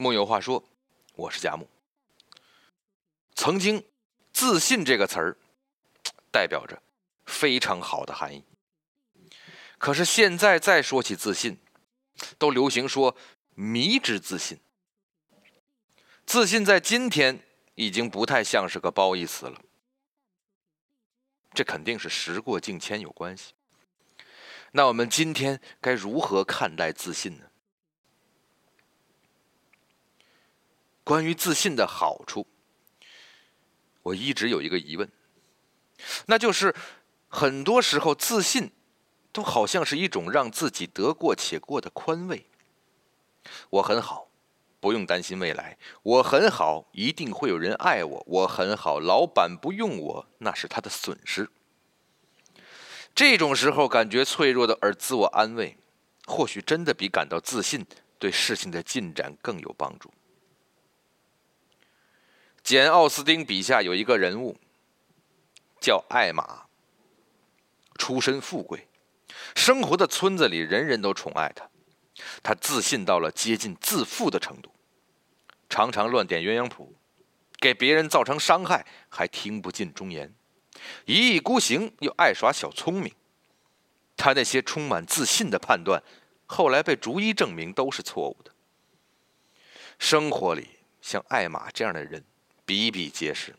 [0.00, 0.62] 木有话说，
[1.16, 1.68] 我是贾木。
[3.34, 3.84] 曾经，
[4.32, 5.36] 自信这个词儿
[6.30, 6.80] 代表着
[7.26, 8.44] 非常好的含义。
[9.76, 11.58] 可是现在再说起自信，
[12.38, 13.16] 都流行说
[13.56, 14.60] 迷之自信。
[16.24, 17.40] 自信在今天
[17.74, 19.60] 已经不太像是个褒义词了。
[21.52, 23.52] 这肯定是时过境迁有关系。
[24.70, 27.47] 那我们今天该如何看待自信呢？
[31.08, 32.46] 关于自信的好处，
[34.02, 35.10] 我一直有一个疑问，
[36.26, 36.74] 那就是
[37.28, 38.72] 很多时候自信
[39.32, 42.44] 都好像是一种让自己得过且过的宽慰。
[43.70, 44.28] 我很好，
[44.80, 51.48] 不用担心未来；我很好，一定会有人爱我；我很好，老板不用我，那是他的损失。
[53.14, 55.78] 这种时候感觉脆弱的而自我安慰，
[56.26, 57.86] 或许真的比感到自信
[58.18, 60.12] 对事情的进展更有帮助。
[62.68, 64.54] 简·奥斯汀笔下有一个人物，
[65.80, 66.66] 叫艾玛。
[67.94, 68.86] 出身富贵，
[69.56, 71.66] 生活的村子里人人都宠爱他。
[72.42, 74.70] 他自信到了接近自负的程度，
[75.70, 76.94] 常常乱点鸳鸯谱，
[77.58, 80.30] 给别人造成伤害，还听不进忠言，
[81.06, 83.14] 一意孤行又爱耍小聪明。
[84.14, 86.02] 他那些充满自信的判断，
[86.44, 88.52] 后来被逐一证明都是错误的。
[89.98, 90.68] 生活里
[91.00, 92.22] 像艾玛这样的人。
[92.68, 93.54] 比比皆是。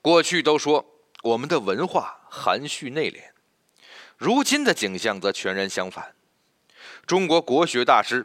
[0.00, 0.86] 过去都说
[1.22, 3.24] 我们的文化含蓄内敛，
[4.16, 6.14] 如今的景象则全然相反。
[7.06, 8.24] 中国国学大师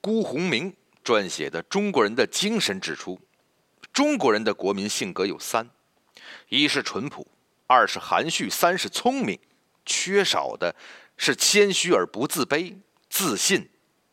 [0.00, 3.20] 辜鸿铭撰写的《中国人的精神》指出，
[3.92, 5.68] 中国人的国民性格有三：
[6.48, 7.26] 一是淳朴，
[7.66, 9.38] 二是含蓄，三是聪明。
[9.84, 10.74] 缺少的
[11.18, 12.74] 是谦虚而不自卑、
[13.10, 13.68] 自信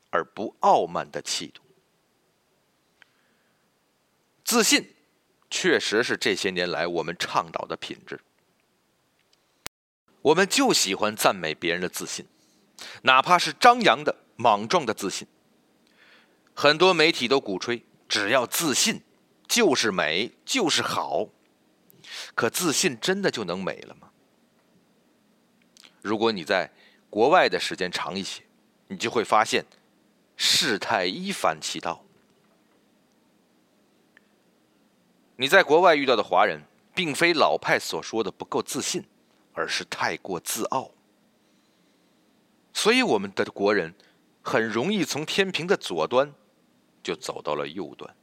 [0.10, 1.62] 而不傲慢的气度。
[4.46, 4.94] 自信，
[5.50, 8.22] 确实是这些年来我们倡导的品质。
[10.22, 12.28] 我们就喜欢赞美别人的自信，
[13.02, 15.28] 哪怕是张扬的、莽撞的自信。
[16.54, 19.02] 很多媒体都鼓吹，只要自信
[19.48, 21.28] 就是美，就是好。
[22.36, 24.12] 可自信真的就能美了吗？
[26.04, 26.72] 如果你在
[27.10, 28.44] 国外的时间长一些，
[28.90, 29.66] 你就会发现，
[30.38, 32.05] 事态一反其道。
[35.38, 36.64] 你在国外遇到的华人，
[36.94, 39.04] 并非老派所说的不够自信，
[39.54, 40.92] 而是太过自傲。
[42.74, 43.94] 所以，我们的国人
[44.42, 46.34] 很容易从天平的左端
[47.04, 48.16] 就走到了右端。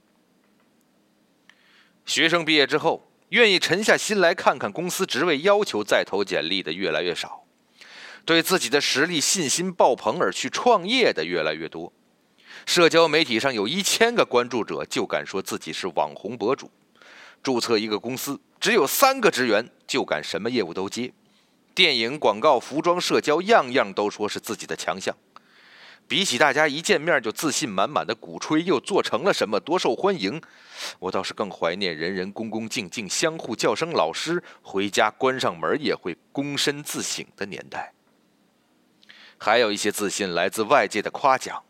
[2.06, 7.44] 学生毕业之后，愿意沉下心来看看公司职位要求再投简历的越来越少，
[8.24, 11.92] 对自己的实力信心爆棚而去创业的越来越多。
[12.64, 16.70] 社交媒体上有一千个关注者，就敢说自己是网红博主。
[17.42, 21.12] 注册一个公司，只有三个职员就敢什么业务都接，
[21.74, 25.16] 电影、广告、服装、社交，样样都说是自己的强项。
[26.08, 30.40] 比起大家一见面就自信满满的鼓吹又做成了什么多受欢迎，
[30.98, 37.94] 我倒是更怀念人人恭恭敬敬相互叫声老师，回家关上门也会躬身自省的年代。
[39.38, 41.62] 还有一些自信来自外界的夸奖，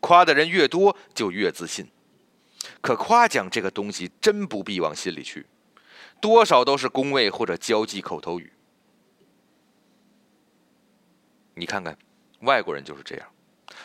[0.00, 1.86] 夸的人越多就越自信。
[2.80, 5.46] 可夸奖这个东西真不必往心里去，
[6.20, 8.52] 多少都是恭维或者交际口头语。
[11.54, 11.96] 你看看，
[12.40, 13.28] 外国人就是这样，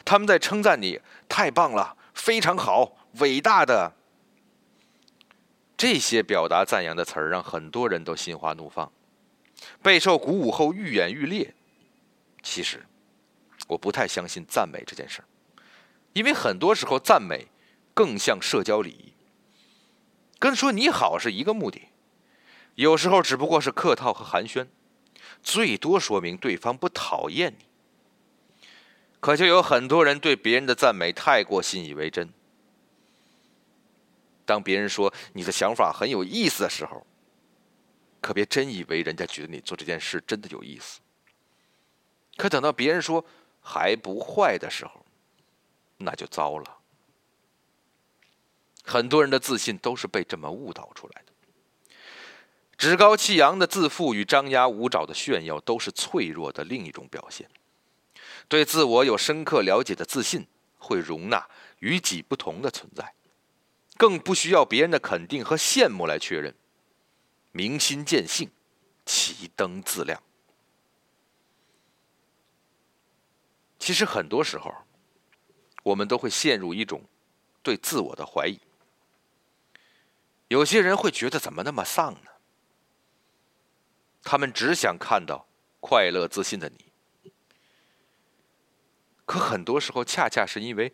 [0.03, 3.93] 他们在称赞你太棒了、非常好、伟大的
[5.75, 8.91] 这些表达赞扬的词儿，让很多人都心花怒放，
[9.81, 11.53] 备受鼓舞后愈演愈烈。
[12.41, 12.83] 其实，
[13.67, 15.25] 我不太相信赞美这件事儿，
[16.13, 17.47] 因为很多时候赞美。
[17.93, 19.13] 更像社交礼仪，
[20.39, 21.89] 跟说你好是一个目的，
[22.75, 24.67] 有时候只不过是客套和寒暄，
[25.41, 27.65] 最多说明对方不讨厌你。
[29.19, 32.33] 可就有很多人对别人的赞美太过信以为真，
[34.45, 37.07] 当别人说你的想法很有意思的时候，
[38.19, 40.99] 可别真以为人家觉得你做这件事真的有意思。
[42.35, 43.23] 可等到别人说
[43.61, 45.05] 还不坏的时候，
[45.97, 46.79] 那就糟了。
[48.83, 51.31] 很多人的自信都是被这么误导出来的。
[52.77, 57.49] 趾高气扬的自负与张牙舞爪的炫耀，都是脆弱的另一种表现。
[58.49, 60.45] 对自我有深刻了解的自信，
[60.77, 61.47] 会容纳
[61.79, 63.13] 与己不同的存在，
[63.95, 66.53] 更不需要别人的肯定和羡慕来确认。
[67.53, 68.49] 明心见性，
[69.05, 70.21] 启灯自亮。
[73.79, 74.73] 其实很多时候，
[75.83, 77.01] 我们都会陷入一种
[77.61, 78.59] 对自我的怀疑。
[80.53, 82.29] 有些人会觉得怎么那么丧呢？
[84.21, 85.47] 他们只想看到
[85.79, 87.31] 快乐自信的你，
[89.25, 90.93] 可很多时候恰恰是因为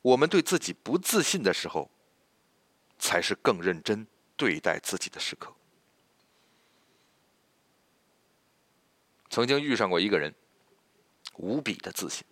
[0.00, 1.90] 我们对自己不自信的时候，
[2.98, 5.54] 才是更认真对待自己的时刻。
[9.28, 10.34] 曾经遇上过一个人，
[11.34, 12.24] 无比的自信，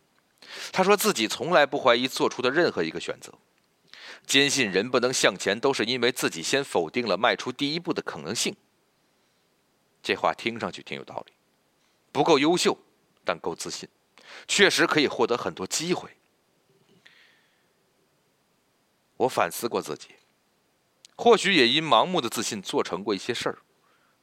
[0.73, 3.31] 他说自己从来不怀疑做出的任何一个选择。
[4.27, 8.57] 坚信人不能向前，都是因为自己先否定了迈出第一步的可能性。
[10.03, 11.33] 这话听上去挺有道理，
[12.13, 12.77] 不够优秀，
[13.25, 13.89] 但够自信，
[14.47, 16.11] 确实可以获得很多机会。
[19.17, 20.09] 我反思过自己，
[21.17, 23.59] 或许也因盲目的自信做成过一些事儿，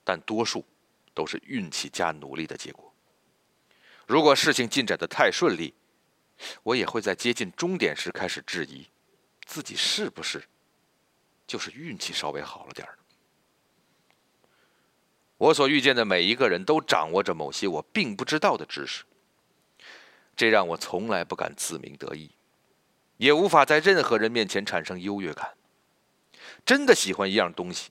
[0.03, 0.65] 但多数
[1.13, 2.94] 都是运气加努力的结果。
[4.06, 5.74] 如果事情进展的太顺利，
[6.63, 8.88] 我也会在接近终点时开始质疑。
[9.51, 10.42] 自己是不是
[11.45, 12.98] 就是运气稍微好了点儿？
[15.36, 19.03] 我所遇见的每一个人都掌握着某些我并不知道的知识，
[20.38, 22.31] 这让我从来不敢自鸣得意，
[23.18, 25.53] 也无法在任何人面前产生优越感。
[26.65, 27.89] 真的喜欢一样东西，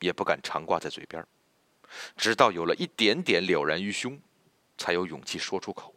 [0.00, 1.22] 也不敢常挂在嘴边，
[2.16, 4.18] 直到有了一点点了然于胸，
[4.78, 5.94] 才有勇气说出口。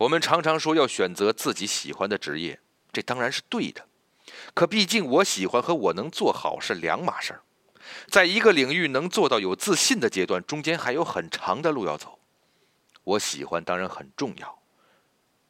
[0.00, 2.58] 我们常常说要选择自己喜欢的职业，
[2.90, 3.86] 这当然是对的。
[4.54, 7.42] 可毕竟我喜欢和我能做好是两码事儿。
[8.08, 12.18] 在一个领域能做到有自信的阶段，中间还有很长的路要走。
[13.04, 14.62] 我喜欢当然很重要，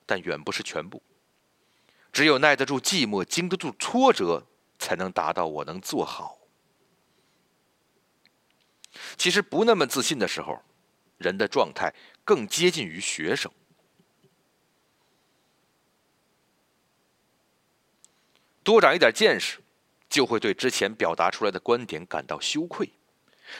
[0.04, 1.00] 但远不是全部。
[2.12, 4.44] 只有耐得住寂寞，经得住挫折，
[4.80, 6.38] 才能达到我能做好。
[9.16, 10.60] 其实不那么自信的时候，
[11.18, 11.94] 人的状态
[12.24, 13.48] 更接近于学生。
[18.70, 19.58] 多长一点见识，
[20.08, 22.92] 就会对之前表达出来的观点感到羞愧，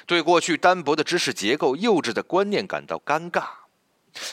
[0.06, 3.48] 对过去单薄的知识结构、幼稚的观念感到尴尬。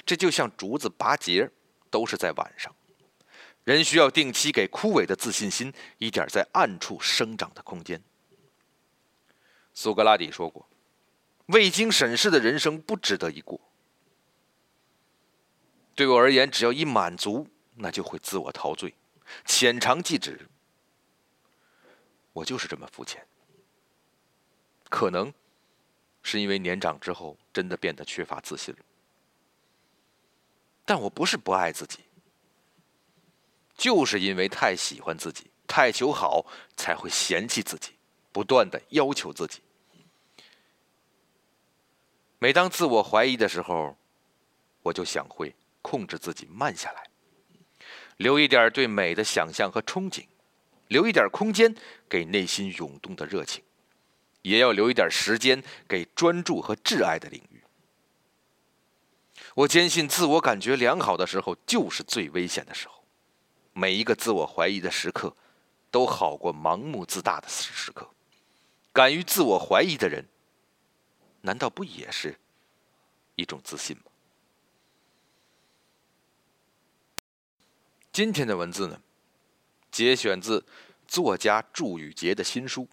[0.06, 1.50] 这就像竹子拔节，
[1.90, 2.76] 都是在晚上。
[3.64, 8.00] 人需要定期给枯萎的自信心一点在暗处生长的空间。
[9.74, 10.70] 苏格拉底说过
[11.50, 13.60] ：“未经审视的人生不值得一过。”
[15.98, 17.48] 对我而言，只要一满足，
[17.78, 18.94] 那就会自我陶醉，
[19.44, 20.48] 浅尝即止。
[22.38, 23.26] 我就是这么肤浅，
[24.90, 25.34] 可能
[26.22, 28.80] 是因为年长之后真的变得缺乏自信了。
[30.86, 32.02] 但我不是不爱自己，
[33.76, 36.46] 就是因为太喜欢自己，太求好，
[36.76, 37.94] 才会嫌弃自己，
[38.32, 39.64] 不断的要求自己。
[42.38, 43.98] 每当自我怀疑的时候，
[44.84, 47.10] 我就想会控制自己慢下来，
[48.18, 50.28] 留一点对美的想象和憧憬。
[50.88, 51.76] 留一点空间
[52.10, 53.64] 给内心涌动的热情，
[54.42, 57.64] 也要留一点时间给专注和挚爱的领域。
[59.56, 63.04] 我坚信，自我感觉良好的时候就是最危险的时候。
[63.74, 65.36] 每一个自我怀疑的时刻，
[65.92, 68.10] 都好过盲目自大的时刻。
[68.92, 70.26] 敢于自我怀疑的人，
[71.42, 72.40] 难道不也是
[73.36, 74.04] 一种自信吗？
[78.12, 79.00] 今天的文字呢？
[79.92, 80.66] 节选自
[81.08, 82.84] 作家祝宇杰的新书《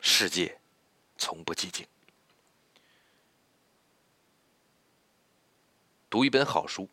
[0.00, 0.60] 世界
[1.16, 1.84] 从不寂静》。
[6.08, 6.88] 读一本好书，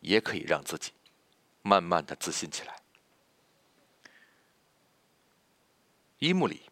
[0.00, 0.92] 也可以让自己
[1.62, 2.80] 慢慢的自信起来。
[6.18, 6.62] 一幕里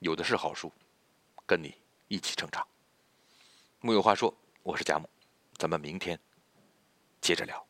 [0.00, 0.70] 有的是好书，
[1.46, 1.74] 跟你
[2.08, 2.66] 一起成长。
[3.80, 5.08] 木有话说，我是贾木，
[5.56, 6.20] 咱们明天
[7.22, 7.66] 接着聊。